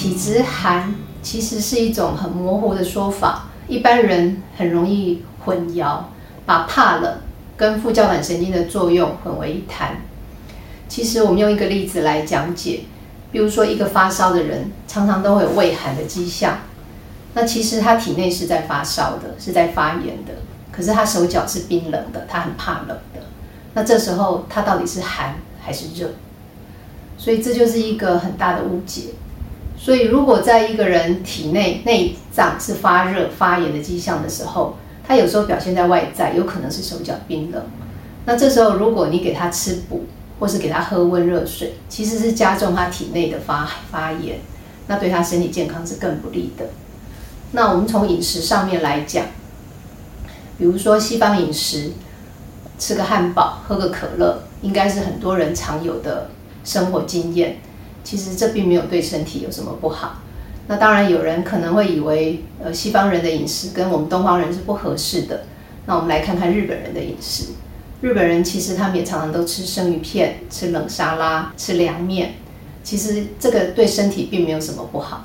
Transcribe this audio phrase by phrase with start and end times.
[0.00, 6.04] 体质寒其实是一种很模糊的说法，一般人很容易混淆，
[6.46, 7.18] 把怕冷
[7.54, 9.98] 跟副交感神经的作用混为一谈。
[10.88, 12.84] 其实我们用一个例子来讲解，
[13.30, 16.60] 比如说一个发烧的人，常常都会有胃寒的迹象，
[17.34, 20.32] 那其实他体内是在发烧的，是在发炎的，
[20.72, 23.20] 可是他手脚是冰冷的，他很怕冷的。
[23.74, 26.08] 那这时候他到底是寒还是热？
[27.18, 29.10] 所以这就是一个很大的误解。
[29.82, 34.76] 所以如果在一个人体内内脏是发热发炎的迹象的时候，
[35.08, 37.62] 他有时候表现在外在，有可能是手脚冰冷。
[38.26, 40.04] 那这时候如果你给他吃补，
[40.38, 44.38] 或是给他喝温热水，其实是加重他体内的发发炎，
[44.86, 46.66] 那对他身体健康是更不利的。
[47.52, 49.24] 那我们从饮食上面来讲，
[50.58, 51.92] 比如说西方饮食。
[52.78, 56.30] 吃个汉堡，喝个可乐，应该是很多人常有的
[56.64, 57.58] 生活经验。
[58.02, 60.22] 其实这并没有对身体有什么不好。
[60.68, 65.44] 那当然，有人可能会以为，呃，西方人的饮食跟我们东方人是不合适的。
[65.86, 67.46] 那我们来看看日本人的饮食。
[68.00, 72.34] 日本人其实他们也常常都吃生鱼片、吃冷沙拉、吃凉面。
[72.82, 75.24] 其实这个对身体并没有什么不好。